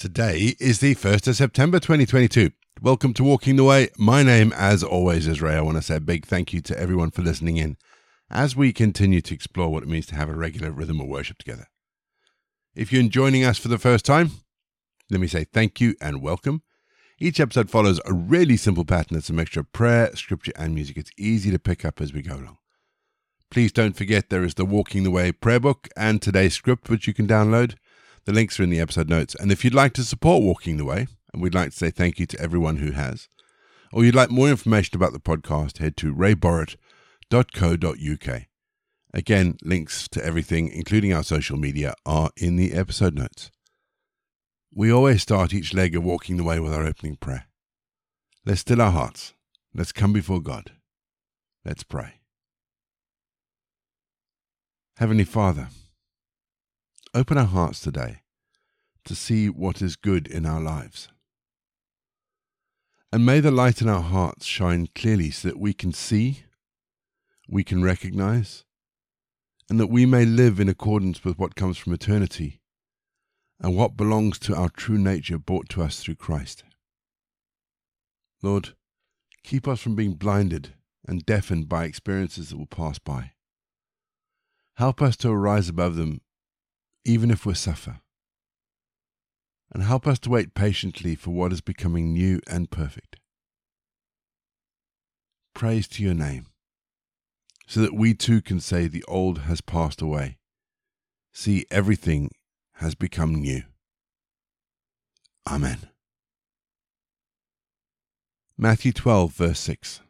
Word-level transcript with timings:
Today 0.00 0.56
is 0.58 0.78
the 0.78 0.94
1st 0.94 1.28
of 1.28 1.36
September 1.36 1.78
2022. 1.78 2.52
Welcome 2.80 3.12
to 3.12 3.22
Walking 3.22 3.56
the 3.56 3.64
Way. 3.64 3.90
My 3.98 4.22
name, 4.22 4.50
as 4.56 4.82
always, 4.82 5.26
is 5.26 5.42
Ray. 5.42 5.56
I 5.56 5.60
want 5.60 5.76
to 5.76 5.82
say 5.82 5.96
a 5.96 6.00
big 6.00 6.24
thank 6.24 6.54
you 6.54 6.62
to 6.62 6.80
everyone 6.80 7.10
for 7.10 7.20
listening 7.20 7.58
in 7.58 7.76
as 8.30 8.56
we 8.56 8.72
continue 8.72 9.20
to 9.20 9.34
explore 9.34 9.68
what 9.68 9.82
it 9.82 9.90
means 9.90 10.06
to 10.06 10.14
have 10.14 10.30
a 10.30 10.34
regular 10.34 10.70
rhythm 10.70 11.02
of 11.02 11.06
worship 11.06 11.36
together. 11.36 11.66
If 12.74 12.90
you're 12.90 13.02
joining 13.10 13.44
us 13.44 13.58
for 13.58 13.68
the 13.68 13.76
first 13.76 14.06
time, 14.06 14.30
let 15.10 15.20
me 15.20 15.26
say 15.26 15.44
thank 15.44 15.82
you 15.82 15.94
and 16.00 16.22
welcome. 16.22 16.62
Each 17.18 17.38
episode 17.38 17.68
follows 17.68 18.00
a 18.06 18.14
really 18.14 18.56
simple 18.56 18.86
pattern. 18.86 19.18
It's 19.18 19.28
a 19.28 19.34
mixture 19.34 19.60
of 19.60 19.70
prayer, 19.74 20.16
scripture, 20.16 20.52
and 20.56 20.74
music. 20.74 20.96
It's 20.96 21.12
easy 21.18 21.50
to 21.50 21.58
pick 21.58 21.84
up 21.84 22.00
as 22.00 22.14
we 22.14 22.22
go 22.22 22.36
along. 22.36 22.56
Please 23.50 23.70
don't 23.70 23.98
forget 23.98 24.30
there 24.30 24.44
is 24.44 24.54
the 24.54 24.64
Walking 24.64 25.02
the 25.02 25.10
Way 25.10 25.30
prayer 25.30 25.60
book 25.60 25.88
and 25.94 26.22
today's 26.22 26.54
script, 26.54 26.88
which 26.88 27.06
you 27.06 27.12
can 27.12 27.26
download. 27.26 27.74
The 28.24 28.32
links 28.32 28.60
are 28.60 28.62
in 28.62 28.70
the 28.70 28.80
episode 28.80 29.08
notes. 29.08 29.34
And 29.34 29.50
if 29.50 29.64
you'd 29.64 29.74
like 29.74 29.92
to 29.94 30.04
support 30.04 30.42
Walking 30.42 30.76
the 30.76 30.84
Way, 30.84 31.06
and 31.32 31.42
we'd 31.42 31.54
like 31.54 31.70
to 31.70 31.76
say 31.76 31.90
thank 31.90 32.18
you 32.18 32.26
to 32.26 32.40
everyone 32.40 32.76
who 32.76 32.92
has, 32.92 33.28
or 33.92 34.04
you'd 34.04 34.14
like 34.14 34.30
more 34.30 34.48
information 34.48 34.96
about 34.96 35.12
the 35.12 35.20
podcast, 35.20 35.78
head 35.78 35.96
to 35.98 36.14
rayborrett.co.uk. 36.14 38.42
Again, 39.12 39.56
links 39.62 40.08
to 40.08 40.24
everything, 40.24 40.68
including 40.68 41.12
our 41.12 41.24
social 41.24 41.56
media, 41.56 41.94
are 42.06 42.30
in 42.36 42.56
the 42.56 42.72
episode 42.72 43.14
notes. 43.14 43.50
We 44.72 44.92
always 44.92 45.22
start 45.22 45.52
each 45.52 45.74
leg 45.74 45.96
of 45.96 46.04
Walking 46.04 46.36
the 46.36 46.44
Way 46.44 46.60
with 46.60 46.72
our 46.72 46.86
opening 46.86 47.16
prayer. 47.16 47.46
Let's 48.46 48.60
still 48.60 48.80
our 48.80 48.92
hearts. 48.92 49.34
Let's 49.74 49.90
come 49.90 50.12
before 50.12 50.40
God. 50.40 50.70
Let's 51.64 51.82
pray. 51.82 52.20
Heavenly 54.98 55.24
Father, 55.24 55.70
open 57.12 57.36
our 57.36 57.46
hearts 57.46 57.80
today 57.80 58.20
to 59.04 59.14
see 59.14 59.48
what 59.48 59.82
is 59.82 59.96
good 59.96 60.26
in 60.28 60.46
our 60.46 60.60
lives. 60.60 61.08
And 63.12 63.26
may 63.26 63.40
the 63.40 63.50
light 63.50 63.82
in 63.82 63.88
our 63.88 64.02
hearts 64.02 64.46
shine 64.46 64.88
clearly 64.94 65.30
so 65.30 65.48
that 65.48 65.58
we 65.58 65.72
can 65.72 65.92
see, 65.92 66.44
we 67.48 67.64
can 67.64 67.82
recognize, 67.82 68.64
and 69.68 69.80
that 69.80 69.88
we 69.88 70.06
may 70.06 70.24
live 70.24 70.60
in 70.60 70.68
accordance 70.68 71.24
with 71.24 71.38
what 71.38 71.56
comes 71.56 71.76
from 71.76 71.92
eternity 71.92 72.60
and 73.58 73.76
what 73.76 73.96
belongs 73.96 74.38
to 74.38 74.54
our 74.54 74.68
true 74.68 74.98
nature 74.98 75.38
brought 75.38 75.68
to 75.70 75.82
us 75.82 76.00
through 76.00 76.14
Christ. 76.14 76.62
Lord, 78.42 78.70
keep 79.42 79.66
us 79.66 79.80
from 79.80 79.96
being 79.96 80.14
blinded 80.14 80.74
and 81.06 81.26
deafened 81.26 81.68
by 81.68 81.84
experiences 81.84 82.50
that 82.50 82.56
will 82.56 82.66
pass 82.66 82.98
by. 83.00 83.32
Help 84.74 85.02
us 85.02 85.16
to 85.18 85.30
arise 85.30 85.68
above 85.68 85.96
them, 85.96 86.20
even 87.04 87.30
if 87.30 87.46
we 87.46 87.54
suffer. 87.54 88.00
And 89.72 89.82
help 89.82 90.06
us 90.06 90.18
to 90.20 90.30
wait 90.30 90.54
patiently 90.54 91.14
for 91.14 91.30
what 91.30 91.52
is 91.52 91.60
becoming 91.60 92.12
new 92.12 92.40
and 92.48 92.70
perfect. 92.70 93.16
Praise 95.54 95.86
to 95.88 96.02
your 96.02 96.14
name, 96.14 96.46
so 97.66 97.80
that 97.80 97.94
we 97.94 98.14
too 98.14 98.40
can 98.40 98.60
say 98.60 98.86
the 98.86 99.04
old 99.06 99.40
has 99.40 99.60
passed 99.60 100.00
away. 100.02 100.38
See, 101.32 101.66
everything 101.70 102.30
has 102.74 102.94
become 102.94 103.34
new. 103.34 103.62
Amen. 105.48 105.78
Matthew 108.56 108.92
12, 108.92 109.32
verse 109.32 109.60
6. 109.60 110.00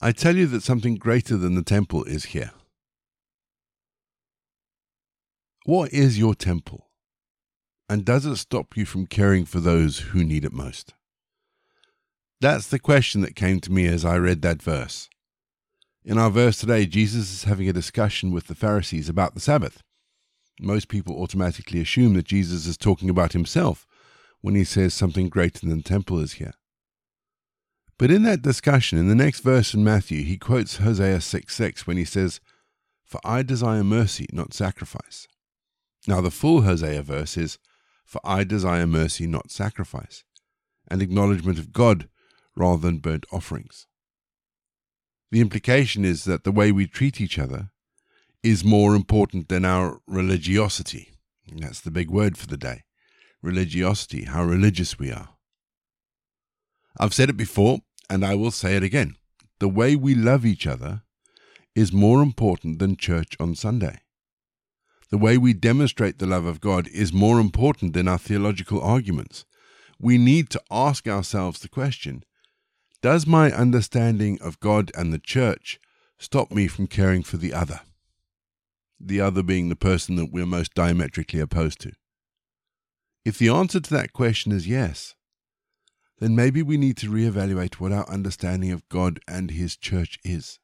I 0.00 0.12
tell 0.12 0.36
you 0.36 0.46
that 0.46 0.62
something 0.62 0.96
greater 0.96 1.36
than 1.36 1.54
the 1.54 1.62
temple 1.62 2.04
is 2.04 2.26
here. 2.26 2.52
What 5.68 5.92
is 5.92 6.18
your 6.18 6.34
temple? 6.34 6.88
And 7.90 8.02
does 8.02 8.24
it 8.24 8.36
stop 8.36 8.74
you 8.74 8.86
from 8.86 9.04
caring 9.04 9.44
for 9.44 9.60
those 9.60 9.98
who 9.98 10.24
need 10.24 10.46
it 10.46 10.52
most? 10.54 10.94
That's 12.40 12.68
the 12.68 12.78
question 12.78 13.20
that 13.20 13.36
came 13.36 13.60
to 13.60 13.70
me 13.70 13.86
as 13.86 14.02
I 14.02 14.16
read 14.16 14.40
that 14.40 14.62
verse. 14.62 15.10
In 16.06 16.16
our 16.16 16.30
verse 16.30 16.58
today, 16.58 16.86
Jesus 16.86 17.30
is 17.30 17.44
having 17.44 17.68
a 17.68 17.74
discussion 17.74 18.32
with 18.32 18.46
the 18.46 18.54
Pharisees 18.54 19.10
about 19.10 19.34
the 19.34 19.42
Sabbath. 19.42 19.82
Most 20.58 20.88
people 20.88 21.20
automatically 21.20 21.82
assume 21.82 22.14
that 22.14 22.24
Jesus 22.24 22.66
is 22.66 22.78
talking 22.78 23.10
about 23.10 23.34
himself 23.34 23.86
when 24.40 24.54
he 24.54 24.64
says 24.64 24.94
something 24.94 25.28
greater 25.28 25.66
than 25.66 25.76
the 25.76 25.82
temple 25.82 26.18
is 26.18 26.32
here. 26.40 26.54
But 27.98 28.10
in 28.10 28.22
that 28.22 28.40
discussion, 28.40 28.96
in 28.96 29.08
the 29.08 29.14
next 29.14 29.40
verse 29.40 29.74
in 29.74 29.84
Matthew, 29.84 30.24
he 30.24 30.38
quotes 30.38 30.78
Hosea 30.78 31.20
6 31.20 31.54
6 31.54 31.86
when 31.86 31.98
he 31.98 32.06
says, 32.06 32.40
For 33.04 33.20
I 33.22 33.42
desire 33.42 33.84
mercy, 33.84 34.28
not 34.32 34.54
sacrifice. 34.54 35.28
Now, 36.08 36.22
the 36.22 36.30
full 36.30 36.62
Hosea 36.62 37.02
verse 37.02 37.36
is, 37.36 37.58
For 38.06 38.18
I 38.24 38.42
desire 38.42 38.86
mercy, 38.86 39.26
not 39.26 39.50
sacrifice, 39.50 40.24
and 40.90 41.02
acknowledgement 41.02 41.58
of 41.58 41.70
God 41.70 42.08
rather 42.56 42.80
than 42.80 43.00
burnt 43.00 43.26
offerings. 43.30 43.86
The 45.30 45.42
implication 45.42 46.06
is 46.06 46.24
that 46.24 46.44
the 46.44 46.50
way 46.50 46.72
we 46.72 46.86
treat 46.86 47.20
each 47.20 47.38
other 47.38 47.72
is 48.42 48.64
more 48.64 48.94
important 48.94 49.50
than 49.50 49.66
our 49.66 50.00
religiosity. 50.06 51.10
That's 51.54 51.82
the 51.82 51.90
big 51.90 52.10
word 52.10 52.38
for 52.38 52.46
the 52.46 52.56
day. 52.56 52.84
Religiosity, 53.42 54.24
how 54.24 54.44
religious 54.44 54.98
we 54.98 55.12
are. 55.12 55.34
I've 56.98 57.12
said 57.12 57.28
it 57.28 57.36
before, 57.36 57.80
and 58.08 58.24
I 58.24 58.34
will 58.34 58.50
say 58.50 58.76
it 58.76 58.82
again. 58.82 59.16
The 59.58 59.68
way 59.68 59.94
we 59.94 60.14
love 60.14 60.46
each 60.46 60.66
other 60.66 61.02
is 61.74 61.92
more 61.92 62.22
important 62.22 62.78
than 62.78 62.96
church 62.96 63.36
on 63.38 63.54
Sunday. 63.54 64.00
The 65.10 65.18
way 65.18 65.38
we 65.38 65.54
demonstrate 65.54 66.18
the 66.18 66.26
love 66.26 66.44
of 66.44 66.60
God 66.60 66.86
is 66.88 67.12
more 67.12 67.40
important 67.40 67.94
than 67.94 68.08
our 68.08 68.18
theological 68.18 68.80
arguments. 68.80 69.46
We 69.98 70.18
need 70.18 70.50
to 70.50 70.62
ask 70.70 71.08
ourselves 71.08 71.60
the 71.60 71.68
question 71.68 72.24
Does 73.00 73.26
my 73.26 73.50
understanding 73.50 74.38
of 74.40 74.60
God 74.60 74.90
and 74.94 75.12
the 75.12 75.18
church 75.18 75.80
stop 76.18 76.50
me 76.50 76.68
from 76.68 76.86
caring 76.86 77.22
for 77.22 77.38
the 77.38 77.54
other? 77.54 77.80
The 79.00 79.20
other 79.20 79.42
being 79.42 79.68
the 79.68 79.76
person 79.76 80.16
that 80.16 80.32
we're 80.32 80.46
most 80.46 80.74
diametrically 80.74 81.40
opposed 81.40 81.80
to. 81.80 81.92
If 83.24 83.38
the 83.38 83.48
answer 83.48 83.80
to 83.80 83.94
that 83.94 84.12
question 84.12 84.52
is 84.52 84.68
yes, 84.68 85.14
then 86.18 86.34
maybe 86.34 86.62
we 86.62 86.76
need 86.76 86.96
to 86.98 87.10
reevaluate 87.10 87.74
what 87.74 87.92
our 87.92 88.08
understanding 88.08 88.72
of 88.72 88.88
God 88.88 89.20
and 89.28 89.52
His 89.52 89.76
church 89.76 90.18
is. 90.24 90.58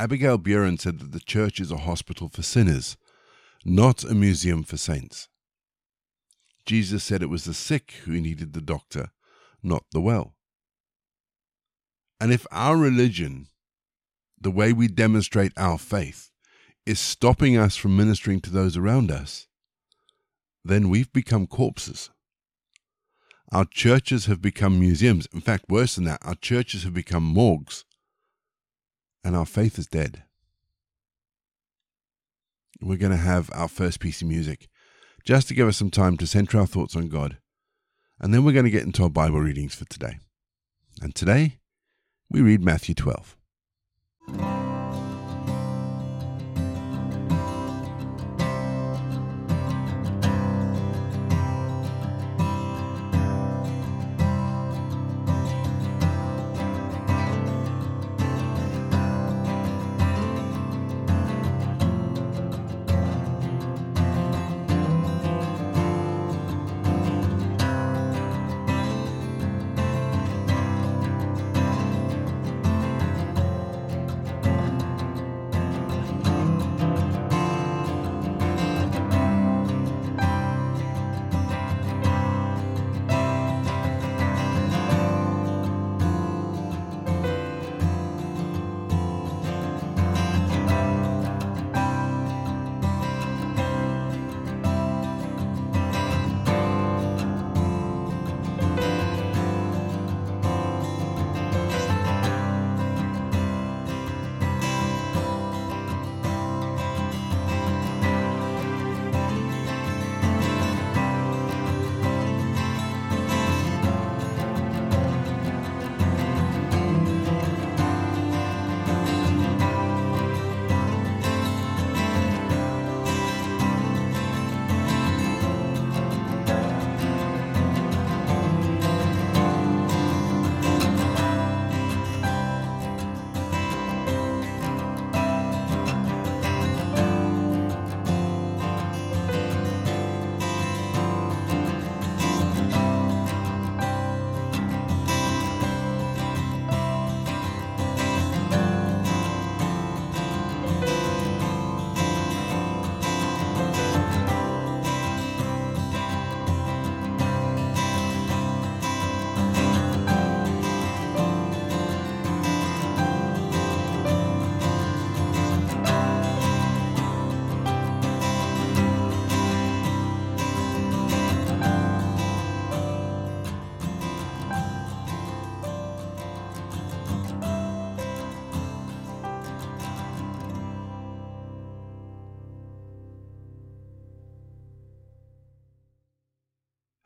Abigail 0.00 0.38
Buren 0.38 0.78
said 0.78 0.98
that 1.00 1.12
the 1.12 1.20
church 1.20 1.60
is 1.60 1.70
a 1.70 1.76
hospital 1.76 2.30
for 2.30 2.40
sinners, 2.40 2.96
not 3.66 4.02
a 4.02 4.14
museum 4.14 4.62
for 4.62 4.78
saints. 4.78 5.28
Jesus 6.64 7.04
said 7.04 7.20
it 7.20 7.28
was 7.28 7.44
the 7.44 7.52
sick 7.52 7.96
who 8.04 8.18
needed 8.18 8.54
the 8.54 8.62
doctor, 8.62 9.10
not 9.62 9.84
the 9.92 10.00
well. 10.00 10.36
And 12.18 12.32
if 12.32 12.46
our 12.50 12.78
religion, 12.78 13.48
the 14.40 14.50
way 14.50 14.72
we 14.72 14.88
demonstrate 14.88 15.52
our 15.58 15.76
faith, 15.76 16.30
is 16.86 16.98
stopping 16.98 17.58
us 17.58 17.76
from 17.76 17.94
ministering 17.94 18.40
to 18.40 18.50
those 18.50 18.78
around 18.78 19.10
us, 19.10 19.48
then 20.64 20.88
we've 20.88 21.12
become 21.12 21.46
corpses. 21.46 22.08
Our 23.52 23.66
churches 23.66 24.24
have 24.26 24.40
become 24.40 24.80
museums. 24.80 25.28
In 25.34 25.42
fact, 25.42 25.66
worse 25.68 25.96
than 25.96 26.04
that, 26.04 26.24
our 26.24 26.36
churches 26.36 26.84
have 26.84 26.94
become 26.94 27.22
morgues 27.22 27.84
and 29.24 29.36
our 29.36 29.46
faith 29.46 29.78
is 29.78 29.86
dead. 29.86 30.24
We're 32.80 32.96
going 32.96 33.12
to 33.12 33.18
have 33.18 33.50
our 33.52 33.68
first 33.68 34.00
piece 34.00 34.22
of 34.22 34.28
music 34.28 34.68
just 35.24 35.48
to 35.48 35.54
give 35.54 35.68
us 35.68 35.76
some 35.76 35.90
time 35.90 36.16
to 36.16 36.26
center 36.26 36.58
our 36.58 36.66
thoughts 36.66 36.96
on 36.96 37.08
God. 37.08 37.38
And 38.18 38.32
then 38.32 38.44
we're 38.44 38.52
going 38.52 38.64
to 38.64 38.70
get 38.70 38.84
into 38.84 39.02
our 39.02 39.10
Bible 39.10 39.40
readings 39.40 39.74
for 39.74 39.84
today. 39.86 40.18
And 41.02 41.14
today, 41.14 41.58
we 42.30 42.40
read 42.40 42.62
Matthew 42.62 42.94
12. 42.94 43.36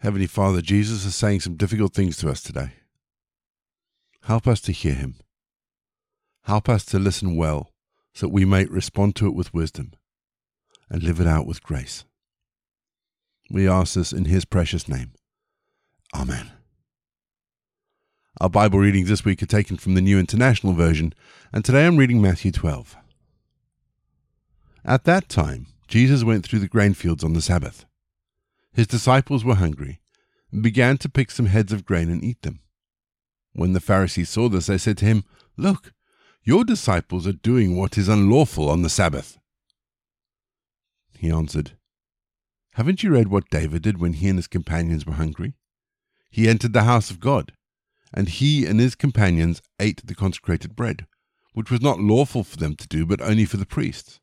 Heavenly 0.05 0.27
Father, 0.27 0.61
Jesus 0.61 1.07
is 1.07 1.15
saying 1.15 1.41
some 1.41 1.57
difficult 1.57 1.95
things 1.95 2.19
to 2.19 2.29
us 2.29 2.43
today. 2.43 2.73
Help 4.25 4.47
us 4.47 4.61
to 4.61 4.71
hear 4.71 4.93
him. 4.93 5.15
Help 6.43 6.69
us 6.69 6.85
to 6.85 6.99
listen 6.99 7.37
well 7.37 7.71
so 8.13 8.27
that 8.27 8.33
we 8.35 8.45
may 8.45 8.67
respond 8.67 9.17
to 9.17 9.27
it 9.27 9.35
with 9.35 9.55
wisdom 9.55 9.93
and 10.91 11.03
live 11.03 11.21
it 11.21 11.27
out 11.27 11.47
with 11.47 11.63
grace. 11.63 12.05
We 13.51 13.67
ask 13.67 13.95
this 13.95 14.13
in 14.13 14.27
his 14.27 14.45
precious 14.45 14.91
name. 14.91 15.13
Amen. 16.15 16.51
Our 18.43 18.51
Bible 18.51 18.81
readings 18.81 19.09
this 19.09 19.25
week 19.25 19.43
are 19.43 19.47
taken 19.47 19.79
from 19.79 19.95
the 19.95 20.03
New 20.03 20.19
International 20.19 20.75
Version, 20.75 21.15
and 21.51 21.65
today 21.65 21.87
I'm 21.87 21.97
reading 21.97 22.21
Matthew 22.21 22.53
12. 22.53 22.95
At 24.85 25.05
that 25.05 25.31
time, 25.31 25.69
Jesus 25.89 26.25
went 26.25 26.45
through 26.45 26.59
the 26.59 26.69
grain 26.69 26.93
fields 26.93 27.25
on 27.25 27.33
the 27.33 27.41
Sabbath. 27.41 27.87
His 28.75 28.87
disciples 28.89 29.45
were 29.45 29.55
hungry 29.55 30.01
and 30.51 30.63
began 30.63 30.99
to 30.99 31.09
pick 31.09 31.31
some 31.31 31.47
heads 31.47 31.73
of 31.73 31.85
grain 31.85 32.11
and 32.11 32.23
eat 32.23 32.43
them. 32.43 32.61
When 33.53 33.73
the 33.73 33.81
Pharisees 33.81 34.29
saw 34.29 34.49
this, 34.49 34.67
they 34.67 34.79
said 34.79 34.99
to 34.99 35.05
him, 35.05 35.25
Look, 35.57 35.93
your 36.43 36.65
disciples 36.65 37.27
are 37.27 37.33
doing 37.33 37.77
what 37.77 37.97
is 37.97 38.09
unlawful 38.09 38.69
on 38.69 38.83
the 38.83 38.91
Sabbath. 38.91 39.39
He 41.17 41.31
answered, 41.31 41.73
Haven't 42.73 43.05
you 43.05 43.13
read 43.13 43.29
what 43.29 43.49
David 43.49 43.83
did 43.83 43.99
when 43.99 44.15
he 44.15 44.29
and 44.29 44.39
his 44.39 44.49
companions 44.49 45.07
were 45.07 45.15
hungry? 45.15 45.55
He 46.31 46.49
entered 46.49 46.73
the 46.73 46.83
house 46.83 47.13
of 47.13 47.21
God, 47.21 47.53
and 48.13 48.29
he 48.29 48.67
and 48.67 48.81
his 48.81 48.97
companions 48.97 49.63
ate 49.79 50.05
the 50.05 50.17
consecrated 50.17 50.75
bread, 50.75 51.07
which 51.53 51.71
was 51.71 51.81
not 51.81 52.01
lawful 52.01 52.43
for 52.43 52.57
them 52.57 52.75
to 52.75 52.89
do, 52.89 53.07
but 53.07 53.21
only 53.21 53.45
for 53.45 53.57
the 53.57 53.67
priests. 53.67 54.19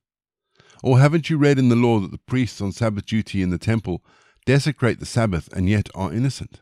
Or 0.84 1.00
haven't 1.00 1.30
you 1.30 1.38
read 1.38 1.58
in 1.58 1.70
the 1.70 1.76
law 1.78 2.02
that 2.02 2.12
the 2.12 2.18
priests 2.18 2.60
on 2.60 2.74
Sabbath 2.74 3.06
duty 3.06 3.42
in 3.42 3.50
the 3.50 3.58
temple 3.58 4.04
desecrate 4.52 5.00
the 5.00 5.06
Sabbath 5.06 5.48
and 5.54 5.70
yet 5.70 5.88
are 5.96 6.12
innocent? 6.12 6.60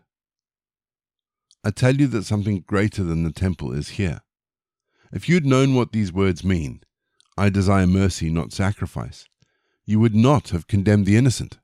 I 1.63 1.71
tell 1.71 1.95
you 1.95 2.05
that 2.09 2.23
something 2.23 2.63
greater 2.67 3.03
than 3.03 3.23
the 3.23 3.31
temple 3.31 3.71
is 3.73 3.97
here. 3.97 4.21
If 5.11 5.27
you 5.27 5.33
had 5.33 5.45
known 5.47 5.73
what 5.73 5.91
these 5.91 6.13
words 6.13 6.43
mean, 6.43 6.83
I 7.35 7.49
desire 7.49 7.87
mercy, 7.87 8.29
not 8.29 8.53
sacrifice, 8.53 9.25
you 9.87 9.99
would 9.99 10.13
not 10.13 10.49
have 10.49 10.67
condemned 10.67 11.07
the 11.07 11.17
innocent. 11.17 11.57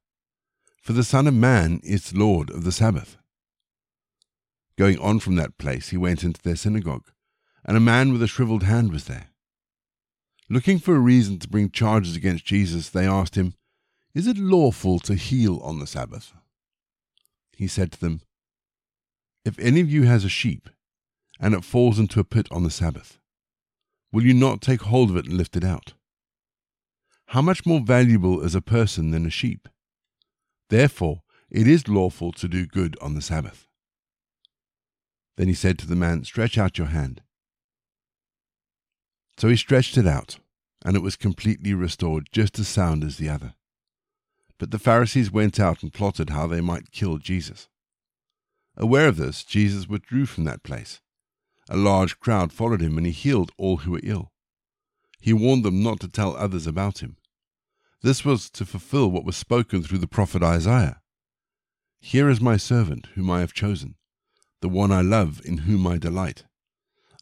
For 0.81 0.93
the 0.93 1.03
Son 1.03 1.27
of 1.27 1.35
Man 1.35 1.79
is 1.83 2.15
Lord 2.15 2.49
of 2.49 2.63
the 2.63 2.71
Sabbath. 2.71 3.17
Going 4.79 4.97
on 4.97 5.19
from 5.19 5.35
that 5.35 5.59
place, 5.59 5.89
he 5.89 5.97
went 5.97 6.23
into 6.23 6.41
their 6.41 6.55
synagogue, 6.55 7.11
and 7.63 7.77
a 7.77 7.79
man 7.91 8.11
with 8.11 8.23
a 8.23 8.27
shriveled 8.27 8.63
hand 8.63 8.91
was 8.91 9.05
there. 9.05 9.27
Looking 10.49 10.79
for 10.79 10.95
a 10.95 10.99
reason 11.13 11.37
to 11.37 11.47
bring 11.47 11.69
charges 11.69 12.15
against 12.15 12.45
Jesus, 12.45 12.89
they 12.89 13.05
asked 13.05 13.35
him, 13.35 13.53
Is 14.15 14.27
it 14.27 14.37
lawful 14.37 14.99
to 14.99 15.15
heal 15.15 15.59
on 15.59 15.79
the 15.79 15.85
Sabbath? 15.85 16.31
He 17.51 17.67
said 17.67 17.91
to 17.91 17.99
them, 17.99 18.21
If 19.43 19.59
any 19.59 19.81
of 19.81 19.91
you 19.91 20.03
has 20.03 20.23
a 20.23 20.29
sheep, 20.29 20.69
and 21.37 21.53
it 21.53 21.65
falls 21.65 21.99
into 21.99 22.21
a 22.21 22.23
pit 22.23 22.47
on 22.49 22.63
the 22.63 22.71
Sabbath, 22.71 23.19
will 24.13 24.23
you 24.23 24.33
not 24.33 24.61
take 24.61 24.83
hold 24.83 25.09
of 25.09 25.17
it 25.17 25.25
and 25.25 25.35
lift 25.35 25.57
it 25.57 25.65
out? 25.65 25.93
How 27.27 27.41
much 27.41 27.65
more 27.65 27.81
valuable 27.81 28.41
is 28.41 28.55
a 28.55 28.61
person 28.61 29.11
than 29.11 29.25
a 29.25 29.29
sheep? 29.29 29.67
Therefore, 30.69 31.23
it 31.49 31.67
is 31.67 31.89
lawful 31.89 32.31
to 32.33 32.47
do 32.47 32.65
good 32.65 32.97
on 33.01 33.15
the 33.15 33.21
Sabbath. 33.21 33.67
Then 35.35 35.49
he 35.49 35.53
said 35.53 35.77
to 35.79 35.87
the 35.87 35.95
man, 35.95 36.23
Stretch 36.23 36.57
out 36.57 36.77
your 36.77 36.87
hand. 36.87 37.21
So 39.37 39.49
he 39.49 39.57
stretched 39.57 39.97
it 39.97 40.07
out, 40.07 40.37
and 40.85 40.95
it 40.95 41.03
was 41.03 41.17
completely 41.17 41.73
restored, 41.73 42.29
just 42.31 42.57
as 42.59 42.69
sound 42.69 43.03
as 43.03 43.17
the 43.17 43.27
other. 43.27 43.55
But 44.57 44.71
the 44.71 44.79
Pharisees 44.79 45.31
went 45.31 45.59
out 45.59 45.83
and 45.83 45.93
plotted 45.93 46.29
how 46.29 46.47
they 46.47 46.61
might 46.61 46.91
kill 46.91 47.17
Jesus. 47.17 47.67
Aware 48.77 49.07
of 49.07 49.17
this, 49.17 49.43
Jesus 49.43 49.87
withdrew 49.87 50.25
from 50.25 50.43
that 50.45 50.63
place. 50.63 51.01
A 51.69 51.77
large 51.77 52.19
crowd 52.19 52.53
followed 52.53 52.81
him, 52.81 52.97
and 52.97 53.05
he 53.05 53.11
healed 53.11 53.51
all 53.57 53.77
who 53.77 53.91
were 53.91 54.01
ill. 54.03 54.31
He 55.19 55.33
warned 55.33 55.63
them 55.63 55.81
not 55.81 55.99
to 56.01 56.07
tell 56.07 56.35
others 56.35 56.67
about 56.67 56.99
him. 56.99 57.17
This 58.01 58.23
was 58.23 58.49
to 58.51 58.65
fulfill 58.65 59.09
what 59.09 59.25
was 59.25 59.35
spoken 59.35 59.81
through 59.81 59.97
the 59.97 60.07
prophet 60.07 60.43
Isaiah. 60.43 61.01
Here 61.99 62.29
is 62.29 62.39
my 62.39 62.55
servant, 62.55 63.07
whom 63.15 63.31
I 63.31 63.39
have 63.39 63.53
chosen, 63.53 63.95
the 64.61 64.69
one 64.69 64.91
I 64.91 65.01
love, 65.01 65.41
in 65.43 65.59
whom 65.59 65.87
I 65.87 65.97
delight. 65.97 66.45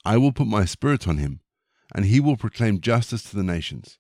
I 0.04 0.18
will 0.18 0.34
put 0.34 0.48
my 0.48 0.66
spirit 0.66 1.08
on 1.08 1.18
him, 1.18 1.40
and 1.96 2.06
he 2.06 2.20
will 2.20 2.36
proclaim 2.36 2.82
justice 2.82 3.24
to 3.24 3.36
the 3.38 3.44
nations. 3.44 3.98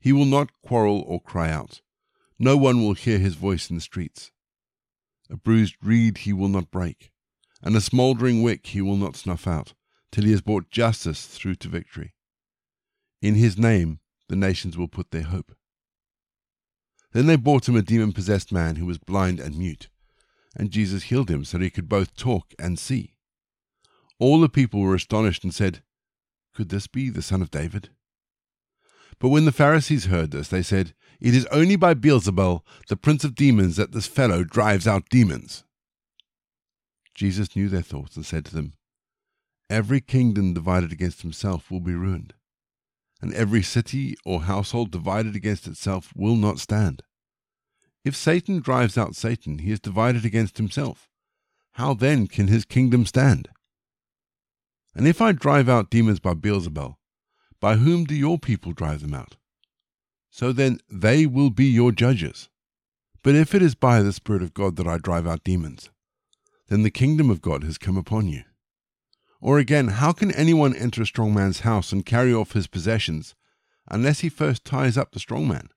He 0.00 0.12
will 0.12 0.24
not 0.24 0.58
quarrel 0.62 1.04
or 1.06 1.20
cry 1.20 1.50
out. 1.50 1.82
No 2.38 2.56
one 2.56 2.82
will 2.82 2.94
hear 2.94 3.18
his 3.18 3.34
voice 3.34 3.70
in 3.70 3.76
the 3.76 3.82
streets. 3.82 4.32
A 5.30 5.36
bruised 5.36 5.76
reed 5.82 6.18
he 6.18 6.32
will 6.32 6.48
not 6.48 6.70
break, 6.70 7.12
and 7.62 7.76
a 7.76 7.80
smouldering 7.80 8.42
wick 8.42 8.66
he 8.66 8.80
will 8.80 8.96
not 8.96 9.16
snuff 9.16 9.46
out, 9.46 9.74
till 10.10 10.24
he 10.24 10.32
has 10.32 10.42
brought 10.42 10.70
justice 10.70 11.26
through 11.26 11.54
to 11.56 11.68
victory. 11.68 12.14
In 13.22 13.34
his 13.34 13.56
name 13.56 14.00
the 14.28 14.36
nations 14.36 14.76
will 14.76 14.88
put 14.88 15.10
their 15.10 15.22
hope. 15.22 15.56
Then 17.12 17.26
they 17.26 17.36
brought 17.36 17.68
him 17.68 17.76
a 17.76 17.82
demon 17.82 18.12
possessed 18.12 18.50
man 18.52 18.76
who 18.76 18.86
was 18.86 18.98
blind 18.98 19.38
and 19.38 19.56
mute, 19.56 19.88
and 20.56 20.70
Jesus 20.70 21.04
healed 21.04 21.30
him 21.30 21.44
so 21.44 21.58
that 21.58 21.64
he 21.64 21.70
could 21.70 21.88
both 21.88 22.16
talk 22.16 22.52
and 22.58 22.78
see. 22.78 23.14
All 24.18 24.40
the 24.40 24.48
people 24.48 24.80
were 24.80 24.94
astonished 24.94 25.44
and 25.44 25.54
said, 25.54 25.82
Could 26.54 26.68
this 26.68 26.86
be 26.86 27.10
the 27.10 27.22
son 27.22 27.42
of 27.42 27.50
David? 27.50 27.90
But 29.18 29.28
when 29.28 29.44
the 29.44 29.52
Pharisees 29.52 30.06
heard 30.06 30.30
this, 30.30 30.48
they 30.48 30.62
said, 30.62 30.94
It 31.20 31.34
is 31.34 31.46
only 31.46 31.76
by 31.76 31.94
Beelzebul, 31.94 32.62
the 32.88 32.96
prince 32.96 33.24
of 33.24 33.34
demons, 33.34 33.76
that 33.76 33.92
this 33.92 34.06
fellow 34.06 34.44
drives 34.44 34.86
out 34.86 35.08
demons. 35.08 35.64
Jesus 37.14 37.54
knew 37.54 37.68
their 37.68 37.82
thoughts 37.82 38.16
and 38.16 38.26
said 38.26 38.44
to 38.46 38.54
them, 38.54 38.74
Every 39.70 40.00
kingdom 40.00 40.52
divided 40.52 40.92
against 40.92 41.22
himself 41.22 41.70
will 41.70 41.80
be 41.80 41.94
ruined 41.94 42.34
and 43.24 43.32
every 43.32 43.62
city 43.62 44.14
or 44.26 44.42
household 44.42 44.90
divided 44.90 45.34
against 45.34 45.66
itself 45.66 46.12
will 46.14 46.36
not 46.36 46.58
stand. 46.58 47.02
If 48.04 48.14
Satan 48.14 48.60
drives 48.60 48.98
out 48.98 49.16
Satan, 49.16 49.60
he 49.60 49.72
is 49.72 49.80
divided 49.80 50.26
against 50.26 50.58
himself. 50.58 51.08
How 51.72 51.94
then 51.94 52.26
can 52.26 52.48
his 52.48 52.66
kingdom 52.66 53.06
stand? 53.06 53.48
And 54.94 55.08
if 55.08 55.22
I 55.22 55.32
drive 55.32 55.70
out 55.70 55.88
demons 55.88 56.20
by 56.20 56.34
Beelzebul, 56.34 56.96
by 57.64 57.76
whom 57.76 58.04
do 58.04 58.14
your 58.14 58.38
people 58.38 58.72
drive 58.72 59.00
them 59.00 59.14
out? 59.14 59.36
So 60.28 60.52
then 60.52 60.80
they 60.90 61.24
will 61.24 61.48
be 61.48 61.64
your 61.64 61.92
judges. 61.92 62.50
But 63.22 63.34
if 63.34 63.54
it 63.54 63.62
is 63.62 63.74
by 63.74 64.02
the 64.02 64.12
Spirit 64.12 64.42
of 64.42 64.52
God 64.52 64.76
that 64.76 64.86
I 64.86 64.98
drive 64.98 65.26
out 65.26 65.44
demons, 65.44 65.88
then 66.68 66.82
the 66.82 66.90
kingdom 66.90 67.30
of 67.30 67.40
God 67.40 67.64
has 67.64 67.78
come 67.78 67.96
upon 67.96 68.28
you. 68.28 68.42
Or 69.40 69.58
again, 69.58 69.88
how 69.88 70.12
can 70.12 70.30
anyone 70.32 70.76
enter 70.76 71.00
a 71.00 71.06
strong 71.06 71.32
man's 71.32 71.60
house 71.60 71.90
and 71.90 72.04
carry 72.04 72.34
off 72.34 72.52
his 72.52 72.66
possessions 72.66 73.34
unless 73.88 74.20
he 74.20 74.28
first 74.28 74.66
ties 74.66 74.98
up 74.98 75.12
the 75.12 75.18
strong 75.18 75.48
man? 75.48 75.70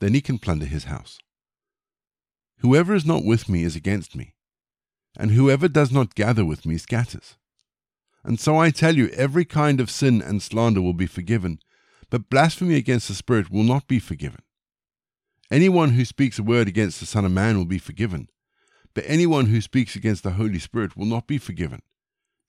Then 0.00 0.12
he 0.12 0.20
can 0.20 0.38
plunder 0.38 0.66
his 0.66 0.84
house. 0.84 1.18
Whoever 2.58 2.94
is 2.94 3.06
not 3.06 3.24
with 3.24 3.48
me 3.48 3.62
is 3.62 3.74
against 3.74 4.14
me, 4.14 4.34
and 5.16 5.30
whoever 5.30 5.66
does 5.66 5.90
not 5.90 6.14
gather 6.14 6.44
with 6.44 6.66
me 6.66 6.76
scatters. 6.76 7.38
And 8.24 8.38
so 8.38 8.56
I 8.56 8.70
tell 8.70 8.96
you, 8.96 9.08
every 9.08 9.44
kind 9.44 9.80
of 9.80 9.90
sin 9.90 10.22
and 10.22 10.42
slander 10.42 10.80
will 10.80 10.94
be 10.94 11.06
forgiven, 11.06 11.58
but 12.10 12.30
blasphemy 12.30 12.76
against 12.76 13.08
the 13.08 13.14
Spirit 13.14 13.50
will 13.50 13.64
not 13.64 13.88
be 13.88 13.98
forgiven. 13.98 14.42
Anyone 15.50 15.90
who 15.90 16.04
speaks 16.04 16.38
a 16.38 16.42
word 16.42 16.68
against 16.68 17.00
the 17.00 17.06
Son 17.06 17.24
of 17.24 17.32
Man 17.32 17.58
will 17.58 17.64
be 17.64 17.78
forgiven, 17.78 18.28
but 18.94 19.04
anyone 19.06 19.46
who 19.46 19.60
speaks 19.60 19.96
against 19.96 20.22
the 20.22 20.32
Holy 20.32 20.58
Spirit 20.58 20.96
will 20.96 21.06
not 21.06 21.26
be 21.26 21.38
forgiven 21.38 21.82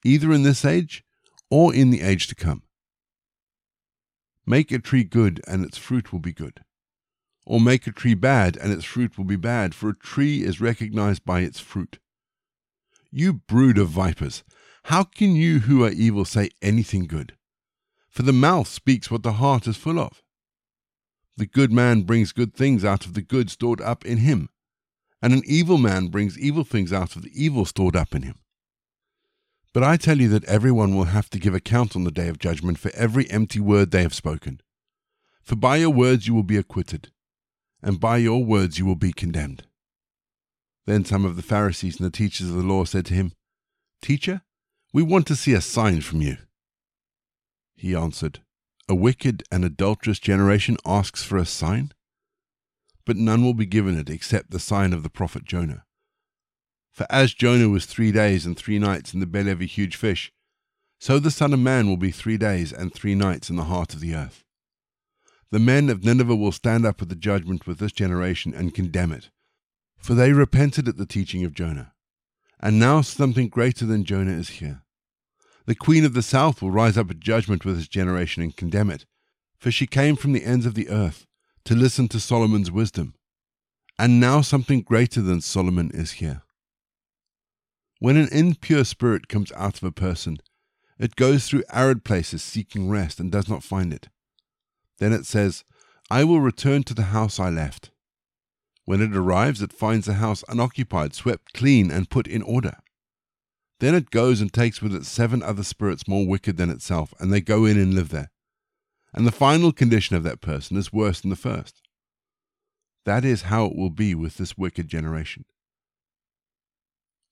either 0.04 0.34
in 0.34 0.44
this 0.44 0.66
age 0.66 1.04
or 1.50 1.74
in 1.74 1.90
the 1.90 2.02
age 2.02 2.28
to 2.28 2.36
come. 2.36 2.64
Make 4.46 4.72
a 4.72 4.80
tree 4.80 5.04
good, 5.04 5.42
and 5.48 5.64
its 5.64 5.78
fruit 5.78 6.12
will 6.12 6.20
be 6.20 6.34
good. 6.34 6.62
Or 7.46 7.62
make 7.62 7.88
a 7.88 7.92
tree 7.92 8.14
bad, 8.14 8.58
and 8.58 8.74
its 8.74 8.84
fruit 8.84 9.18
will 9.18 9.26
be 9.26 9.38
bad, 9.38 9.74
for 9.74 9.90
a 9.90 9.98
tree 9.98 10.44
is 10.44 10.60
recognized 10.60 11.24
by 11.24 11.42
its 11.42 11.60
fruit. 11.60 12.00
You 13.12 13.34
brood 13.34 13.78
of 13.78 13.90
vipers, 13.90 14.44
how 14.84 15.04
can 15.04 15.36
you 15.36 15.60
who 15.60 15.84
are 15.84 15.92
evil 15.92 16.26
say 16.26 16.50
anything 16.62 17.06
good? 17.06 17.36
For 18.10 18.24
the 18.24 18.34
mouth 18.34 18.68
speaks 18.68 19.10
what 19.10 19.24
the 19.24 19.34
heart 19.34 19.68
is 19.68 19.78
full 19.78 20.00
of. 20.00 20.22
The 21.36 21.48
good 21.48 21.72
man 21.72 22.04
brings 22.04 22.32
good 22.32 22.54
things 22.54 22.86
out 22.86 23.06
of 23.06 23.14
the 23.14 23.22
good 23.22 23.50
stored 23.50 23.82
up 23.82 24.06
in 24.06 24.20
him, 24.20 24.50
and 25.22 25.34
an 25.34 25.42
evil 25.46 25.78
man 25.78 26.08
brings 26.08 26.38
evil 26.38 26.64
things 26.64 26.94
out 26.94 27.16
of 27.16 27.24
the 27.24 27.32
evil 27.34 27.66
stored 27.66 27.96
up 27.96 28.14
in 28.14 28.22
him. 28.22 28.40
But 29.74 29.84
I 29.84 29.98
tell 29.98 30.20
you 30.20 30.30
that 30.30 30.46
everyone 30.46 30.96
will 30.96 31.06
have 31.06 31.30
to 31.32 31.40
give 31.40 31.56
account 31.56 31.96
on 31.96 32.04
the 32.04 32.12
day 32.12 32.28
of 32.28 32.38
judgment 32.38 32.78
for 32.78 32.92
every 32.94 33.30
empty 33.32 33.60
word 33.60 33.90
they 33.90 34.04
have 34.04 34.14
spoken. 34.14 34.62
For 35.42 35.56
by 35.56 35.78
your 35.78 35.90
words 35.90 36.28
you 36.28 36.36
will 36.36 36.44
be 36.44 36.58
acquitted, 36.58 37.12
and 37.82 38.00
by 38.00 38.18
your 38.18 38.46
words 38.46 38.78
you 38.78 38.86
will 38.86 38.96
be 38.96 39.12
condemned. 39.12 39.66
Then 40.86 41.04
some 41.06 41.26
of 41.26 41.36
the 41.36 41.42
Pharisees 41.42 42.00
and 42.00 42.06
the 42.06 42.16
teachers 42.16 42.50
of 42.50 42.56
the 42.56 42.62
law 42.62 42.84
said 42.86 43.06
to 43.08 43.14
him, 43.16 43.32
Teacher, 44.02 44.44
we 44.94 45.02
want 45.02 45.26
to 45.28 45.36
see 45.36 45.54
a 45.54 45.62
sign 45.62 46.02
from 46.02 46.22
you. 46.22 46.38
He 47.76 47.96
answered, 47.96 48.42
A 48.88 48.94
wicked 48.94 49.44
and 49.52 49.66
adulterous 49.66 50.20
generation 50.20 50.78
asks 50.86 51.24
for 51.24 51.38
a 51.38 51.46
sign, 51.46 51.92
but 53.04 53.18
none 53.18 53.44
will 53.44 53.56
be 53.56 53.66
given 53.66 53.98
it 53.98 54.10
except 54.10 54.52
the 54.52 54.60
sign 54.60 54.94
of 54.94 55.02
the 55.02 55.10
prophet 55.10 55.46
Jonah. 55.46 55.84
For 56.92 57.08
as 57.10 57.34
Jonah 57.34 57.70
was 57.70 57.88
three 57.88 58.12
days 58.12 58.46
and 58.46 58.56
three 58.56 58.78
nights 58.78 59.16
in 59.16 59.20
the 59.20 59.26
belly 59.26 59.50
of 59.50 59.62
a 59.62 59.66
huge 59.66 59.96
fish, 59.96 60.32
so 61.00 61.18
the 61.18 61.32
Son 61.32 61.54
of 61.54 61.60
Man 61.60 61.88
will 61.88 61.98
be 61.98 62.12
three 62.12 62.38
days 62.38 62.72
and 62.72 62.94
three 62.94 63.16
nights 63.16 63.50
in 63.50 63.56
the 63.56 63.64
heart 63.64 63.96
of 63.96 64.00
the 64.00 64.14
earth. 64.14 64.44
The 65.50 65.60
men 65.60 65.90
of 65.90 66.04
Nineveh 66.04 66.36
will 66.36 66.52
stand 66.52 66.86
up 66.86 67.02
at 67.02 67.10
the 67.10 67.16
judgment 67.16 67.66
with 67.66 67.80
this 67.80 67.92
generation 67.92 68.54
and 68.54 68.76
condemn 68.76 69.12
it, 69.12 69.32
for 69.98 70.14
they 70.14 70.34
repented 70.34 70.88
at 70.88 70.98
the 70.98 71.06
teaching 71.08 71.44
of 71.44 71.54
Jonah. 71.54 71.93
And 72.64 72.80
now 72.80 73.02
something 73.02 73.50
greater 73.50 73.86
than 73.86 74.06
Jonah 74.06 74.32
is 74.32 74.48
here. 74.48 74.84
The 75.66 75.76
queen 75.76 76.06
of 76.06 76.14
the 76.14 76.22
south 76.22 76.62
will 76.62 76.72
rise 76.72 76.98
up 76.98 77.12
at 77.12 77.20
judgment 77.20 77.66
with 77.66 77.76
this 77.76 77.90
generation 77.90 78.42
and 78.42 78.56
condemn 78.56 78.90
it, 78.90 79.06
for 79.60 79.70
she 79.70 79.86
came 79.86 80.16
from 80.16 80.32
the 80.32 80.46
ends 80.46 80.66
of 80.66 80.74
the 80.74 80.88
earth 80.88 81.28
to 81.66 81.76
listen 81.76 82.08
to 82.08 82.22
Solomon's 82.22 82.72
wisdom. 82.72 83.16
And 84.00 84.18
now 84.18 84.40
something 84.40 84.82
greater 84.82 85.22
than 85.22 85.42
Solomon 85.42 85.92
is 85.94 86.14
here. 86.14 86.44
When 88.00 88.16
an 88.16 88.30
impure 88.32 88.86
spirit 88.86 89.28
comes 89.28 89.52
out 89.58 89.76
of 89.76 89.84
a 89.84 89.92
person, 89.92 90.38
it 90.98 91.18
goes 91.18 91.46
through 91.46 91.66
arid 91.70 92.06
places 92.06 92.44
seeking 92.44 92.90
rest 92.90 93.20
and 93.20 93.30
does 93.30 93.50
not 93.50 93.64
find 93.64 93.94
it. 93.94 94.08
Then 95.00 95.12
it 95.12 95.26
says, 95.26 95.66
I 96.10 96.24
will 96.24 96.40
return 96.40 96.84
to 96.84 96.94
the 96.94 97.12
house 97.12 97.42
I 97.42 97.50
left. 97.50 97.92
When 98.86 99.02
it 99.02 99.16
arrives, 99.16 99.62
it 99.62 99.72
finds 99.72 100.06
the 100.06 100.16
house 100.16 100.44
unoccupied, 100.48 101.14
swept 101.14 101.54
clean, 101.54 101.90
and 101.90 102.10
put 102.10 102.28
in 102.28 102.42
order. 102.42 102.78
Then 103.80 103.96
it 103.96 104.12
goes 104.12 104.42
and 104.42 104.52
takes 104.52 104.82
with 104.82 104.94
it 104.94 105.06
seven 105.06 105.42
other 105.42 105.64
spirits 105.64 106.08
more 106.08 106.28
wicked 106.28 106.58
than 106.58 106.70
itself, 106.70 107.14
and 107.20 107.32
they 107.32 107.42
go 107.42 107.66
in 107.66 107.78
and 107.78 107.94
live 107.94 108.10
there. 108.10 108.32
And 109.14 109.26
the 109.26 109.32
final 109.32 109.72
condition 109.72 110.16
of 110.16 110.24
that 110.24 110.42
person 110.42 110.76
is 110.76 110.92
worse 110.92 111.22
than 111.22 111.30
the 111.30 111.36
first. 111.36 111.82
That 113.06 113.26
is 113.26 113.44
how 113.44 113.66
it 113.66 113.76
will 113.76 113.90
be 113.90 114.16
with 114.16 114.38
this 114.38 114.58
wicked 114.58 114.88
generation. 114.88 115.46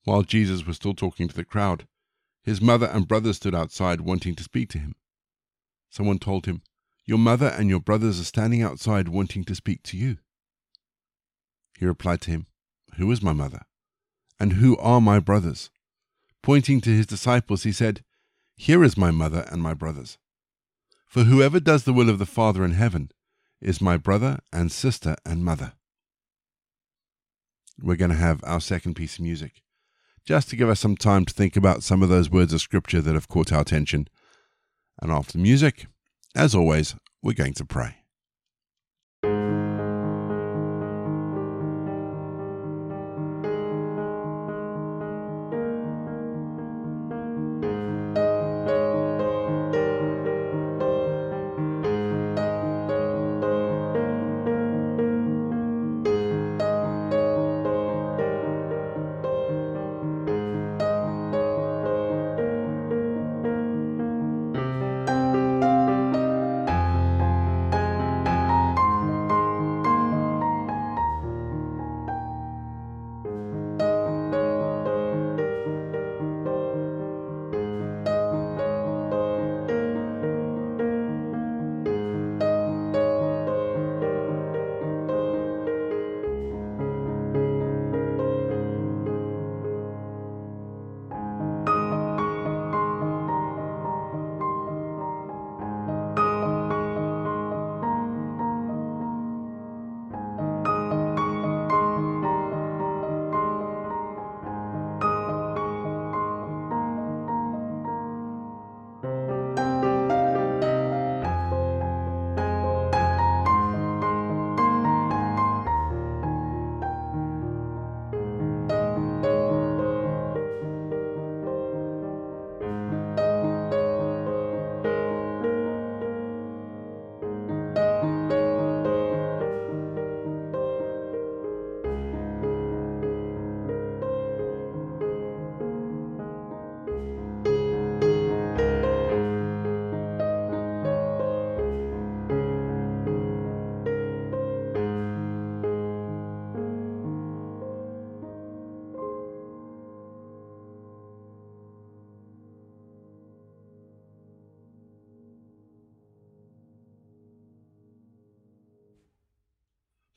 While 0.04 0.22
Jesus 0.22 0.66
was 0.66 0.76
still 0.76 0.94
talking 0.94 1.28
to 1.28 1.34
the 1.34 1.44
crowd, 1.44 1.86
his 2.42 2.60
mother 2.60 2.86
and 2.86 3.06
brothers 3.06 3.36
stood 3.36 3.54
outside 3.54 4.00
wanting 4.00 4.34
to 4.34 4.42
speak 4.42 4.68
to 4.70 4.78
him. 4.78 4.94
Someone 5.90 6.18
told 6.18 6.46
him, 6.46 6.62
Your 7.06 7.18
mother 7.18 7.46
and 7.46 7.68
your 7.68 7.80
brothers 7.80 8.18
are 8.20 8.24
standing 8.24 8.62
outside 8.62 9.08
wanting 9.08 9.44
to 9.44 9.54
speak 9.54 9.82
to 9.84 9.96
you. 9.96 10.18
He 11.82 11.86
replied 11.86 12.20
to 12.20 12.30
him, 12.30 12.46
Who 12.94 13.10
is 13.10 13.22
my 13.22 13.32
mother? 13.32 13.62
And 14.38 14.52
who 14.52 14.76
are 14.76 15.00
my 15.00 15.18
brothers? 15.18 15.68
Pointing 16.40 16.80
to 16.80 16.90
his 16.90 17.08
disciples, 17.08 17.64
he 17.64 17.72
said, 17.72 18.04
Here 18.56 18.84
is 18.84 18.96
my 18.96 19.10
mother 19.10 19.48
and 19.50 19.60
my 19.60 19.74
brothers. 19.74 20.16
For 21.08 21.24
whoever 21.24 21.58
does 21.58 21.82
the 21.82 21.92
will 21.92 22.08
of 22.08 22.20
the 22.20 22.24
Father 22.24 22.64
in 22.64 22.74
heaven 22.74 23.10
is 23.60 23.80
my 23.80 23.96
brother 23.96 24.38
and 24.52 24.70
sister 24.70 25.16
and 25.26 25.44
mother. 25.44 25.72
We're 27.82 27.96
going 27.96 28.12
to 28.12 28.16
have 28.16 28.44
our 28.44 28.60
second 28.60 28.94
piece 28.94 29.16
of 29.16 29.24
music 29.24 29.60
just 30.24 30.50
to 30.50 30.56
give 30.56 30.68
us 30.68 30.78
some 30.78 30.94
time 30.94 31.24
to 31.24 31.34
think 31.34 31.56
about 31.56 31.82
some 31.82 32.00
of 32.00 32.08
those 32.08 32.30
words 32.30 32.52
of 32.52 32.60
scripture 32.60 33.00
that 33.00 33.14
have 33.14 33.26
caught 33.26 33.52
our 33.52 33.62
attention. 33.62 34.06
And 35.00 35.10
after 35.10 35.32
the 35.32 35.38
music, 35.42 35.88
as 36.32 36.54
always, 36.54 36.94
we're 37.24 37.32
going 37.32 37.54
to 37.54 37.64
pray. 37.64 38.01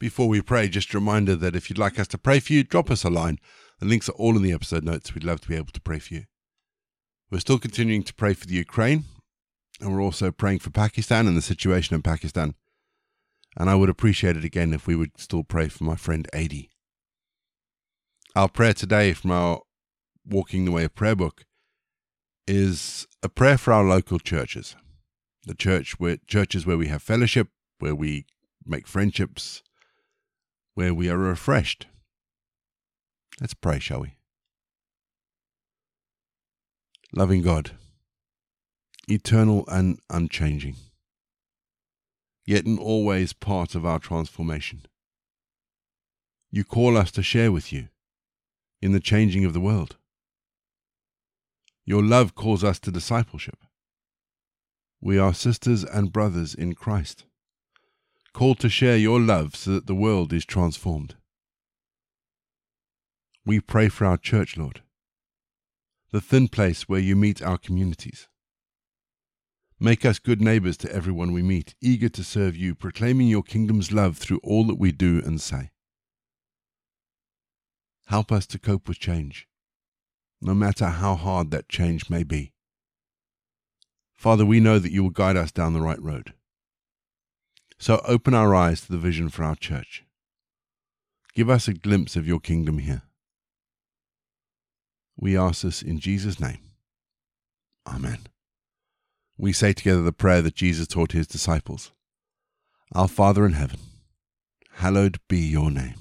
Before 0.06 0.28
we 0.28 0.40
pray, 0.40 0.68
just 0.68 0.94
a 0.94 1.00
reminder 1.00 1.36
that 1.36 1.56
if 1.56 1.68
you'd 1.68 1.80
like 1.80 1.98
us 1.98 2.08
to 2.10 2.20
pray 2.20 2.40
for 2.40 2.54
you, 2.54 2.64
drop 2.64 2.92
us 2.92 3.04
a 3.04 3.10
line. 3.10 3.40
The 3.80 3.88
links 3.88 4.08
are 4.08 4.12
all 4.12 4.38
in 4.38 4.44
the 4.44 4.52
episode 4.52 4.84
notes. 4.84 5.16
We'd 5.16 5.24
love 5.24 5.42
to 5.42 5.48
be 5.48 5.56
able 5.56 5.72
to 5.72 5.82
pray 5.82 5.98
for 5.98 6.14
you. 6.14 6.26
We're 7.32 7.40
still 7.40 7.58
continuing 7.58 8.04
to 8.04 8.14
pray 8.14 8.36
for 8.36 8.46
the 8.46 8.54
Ukraine, 8.54 9.06
and 9.82 9.92
we're 9.92 10.04
also 10.04 10.30
praying 10.30 10.60
for 10.60 10.70
Pakistan 10.70 11.26
and 11.26 11.36
the 11.36 11.42
situation 11.42 11.96
in 11.96 12.04
Pakistan. 12.04 12.54
And 13.58 13.68
I 13.68 13.74
would 13.74 13.90
appreciate 13.90 14.38
it 14.38 14.44
again 14.44 14.74
if 14.74 14.86
we 14.86 14.96
would 14.96 15.20
still 15.20 15.44
pray 15.44 15.70
for 15.70 15.86
my 15.86 15.96
friend 15.96 16.28
Adi. 16.36 16.70
Our 18.36 18.48
prayer 18.48 18.76
today 18.76 19.14
from 19.14 19.32
our 19.32 19.62
Walking 20.24 20.66
the 20.66 20.72
Way 20.72 20.84
of 20.84 20.94
Prayer 20.94 21.16
book 21.16 21.46
is 22.46 23.08
a 23.24 23.28
prayer 23.28 23.58
for 23.58 23.74
our 23.74 23.84
local 23.84 24.20
churches. 24.20 24.76
The 25.48 25.56
church 25.56 26.00
where 26.00 26.18
churches 26.28 26.64
where 26.64 26.78
we 26.78 26.90
have 26.90 27.02
fellowship, 27.02 27.48
where 27.80 27.96
we 27.96 28.28
make 28.68 28.86
friendships, 28.86 29.64
where 30.75 30.94
we 30.94 31.10
are 31.10 31.17
refreshed. 31.17 31.88
Let's 33.41 33.53
pray, 33.53 33.79
shall 33.79 34.01
we? 34.01 34.15
Loving 37.13 37.41
God, 37.41 37.72
eternal 39.08 39.63
and 39.67 40.00
unchanging, 40.10 40.75
yet 42.46 42.65
in 42.65 42.77
always 42.77 43.32
part 43.34 43.74
of 43.74 43.86
our 43.86 44.00
transformation. 44.00 44.86
You 46.51 46.63
call 46.63 46.98
us 46.98 47.12
to 47.12 47.24
share 47.24 47.51
with 47.51 47.72
you 47.72 47.88
in 48.82 48.91
the 48.91 49.00
changing 49.00 49.46
of 49.46 49.53
the 49.53 49.62
world. 49.62 49.96
Your 51.86 52.03
love 52.03 52.36
calls 52.36 52.63
us 52.63 52.79
to 52.79 52.91
discipleship. 52.91 53.60
We 55.00 55.17
are 55.17 55.34
sisters 55.34 55.84
and 55.84 56.12
brothers 56.12 56.53
in 56.53 56.74
Christ 56.74 57.25
called 58.36 58.60
to 58.60 58.68
share 58.68 58.98
your 58.98 59.18
love 59.18 59.56
so 59.56 59.72
that 59.72 59.88
the 59.88 59.96
world 59.96 60.34
is 60.34 60.44
transformed. 60.44 61.15
We 63.46 63.62
pray 63.62 63.88
for 63.88 64.04
our 64.04 64.18
church, 64.18 64.58
Lord, 64.58 64.82
the 66.12 66.20
thin 66.20 66.50
place 66.50 66.89
where 66.89 67.00
you 67.00 67.15
meet 67.15 67.42
our 67.42 67.58
communities. 67.58 68.27
Make 69.80 70.04
us 70.04 70.20
good 70.20 70.42
neighbors 70.42 70.75
to 70.77 70.92
everyone 70.92 71.32
we 71.32 71.44
meet, 71.44 71.75
eager 71.80 72.10
to 72.10 72.25
serve 72.25 72.58
you, 72.58 72.75
proclaiming 72.75 73.30
your 73.30 73.42
kingdom's 73.42 73.94
love 73.94 74.18
through 74.18 74.42
all 74.44 74.65
that 74.65 74.80
we 74.80 74.92
do 74.92 75.22
and 75.25 75.39
say. 75.39 75.72
Help 78.08 78.34
us 78.34 78.46
to 78.48 78.60
cope 78.60 78.89
with 78.89 79.00
change, 79.00 79.48
no 80.42 80.54
matter 80.54 80.88
how 80.88 81.15
hard 81.15 81.51
that 81.51 81.70
change 81.70 82.10
may 82.10 82.24
be. 82.24 82.51
Father, 84.13 84.46
we 84.46 84.60
know 84.60 84.77
that 84.77 84.92
you 84.92 85.04
will 85.04 85.10
guide 85.10 85.38
us 85.38 85.54
down 85.54 85.72
the 85.72 85.80
right 85.80 86.01
road. 86.01 86.34
So 87.77 88.01
open 88.05 88.34
our 88.34 88.55
eyes 88.55 88.82
to 88.82 88.91
the 88.91 88.98
vision 88.98 89.29
for 89.29 89.44
our 89.44 89.55
church. 89.55 90.03
Give 91.34 91.50
us 91.50 91.67
a 91.67 91.74
glimpse 91.74 92.15
of 92.15 92.27
your 92.27 92.39
kingdom 92.39 92.79
here. 92.79 93.03
We 95.17 95.38
ask 95.38 95.62
this 95.62 95.82
in 95.82 96.00
Jesus' 96.00 96.39
name. 96.39 96.60
Amen. 97.88 98.27
We 99.38 99.53
say 99.53 99.74
together 99.74 100.01
the 100.01 100.13
prayer 100.13 100.41
that 100.41 100.55
Jesus 100.55 100.88
taught 100.88 101.12
his 101.12 101.27
disciples 101.27 101.91
Our 102.94 103.08
Father 103.08 103.46
in 103.46 103.53
heaven, 103.53 103.79
hallowed 104.75 105.20
be 105.27 105.39
your 105.39 105.70
name. 105.72 105.96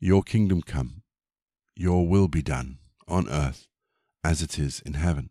Your 0.00 0.22
kingdom 0.22 0.62
come, 0.62 1.02
your 1.74 2.06
will 2.06 2.28
be 2.28 2.42
done 2.42 2.78
on 3.06 3.28
earth 3.28 3.68
as 4.24 4.42
it 4.42 4.58
is 4.58 4.80
in 4.80 4.94
heaven. 4.94 5.30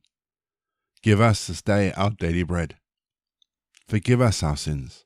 Give 1.02 1.22
us 1.22 1.48
this 1.48 1.62
day 1.62 1.92
our 1.94 2.12
daily 2.12 2.44
bread. 2.44 2.76
Forgive 3.88 4.22
us 4.22 4.44
our 4.44 4.58
sins, 4.58 5.06